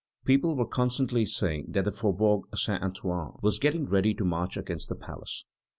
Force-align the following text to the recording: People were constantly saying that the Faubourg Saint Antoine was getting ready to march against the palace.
People 0.25 0.55
were 0.55 0.65
constantly 0.65 1.25
saying 1.27 1.65
that 1.67 1.83
the 1.83 1.91
Faubourg 1.91 2.45
Saint 2.55 2.81
Antoine 2.81 3.37
was 3.43 3.59
getting 3.59 3.85
ready 3.85 4.15
to 4.15 4.25
march 4.25 4.57
against 4.57 4.89
the 4.89 4.95
palace. 4.95 5.45